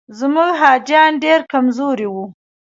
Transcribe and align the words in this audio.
زموږ 0.19 0.49
حاجیان 0.61 1.11
ډېر 1.23 1.39
کمزوري 1.51 2.07
وو. 2.13 2.25